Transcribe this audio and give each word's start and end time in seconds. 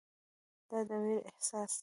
دا 0.69 0.79
د 0.87 0.89
ویرې 1.01 1.21
احساس 1.29 1.71
دی. 1.75 1.79